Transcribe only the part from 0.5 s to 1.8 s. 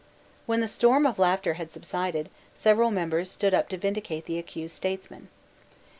the storm of laughter had